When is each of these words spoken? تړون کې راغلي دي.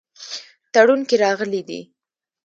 تړون 0.73 1.01
کې 1.09 1.15
راغلي 1.23 1.61
دي. 1.69 1.81